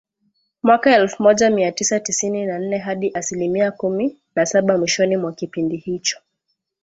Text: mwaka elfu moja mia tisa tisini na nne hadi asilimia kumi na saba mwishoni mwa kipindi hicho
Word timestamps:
mwaka 0.63 0.95
elfu 0.95 1.23
moja 1.23 1.49
mia 1.49 1.71
tisa 1.71 1.99
tisini 1.99 2.45
na 2.45 2.59
nne 2.59 2.77
hadi 2.77 3.11
asilimia 3.13 3.71
kumi 3.71 4.17
na 4.35 4.45
saba 4.45 4.77
mwishoni 4.77 5.17
mwa 5.17 5.33
kipindi 5.33 5.77
hicho 5.77 6.19